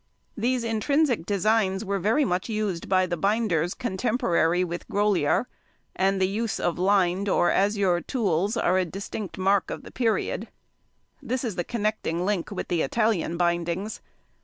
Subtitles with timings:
[0.45, 5.45] ]These intrinsic designs were very much used by the |113| binders contemporary with Grolier,
[5.95, 10.47] and the use of lined or azuré tools are a distinctive mark of the period.
[11.21, 14.01] This is the connecting link with the Italian bindings.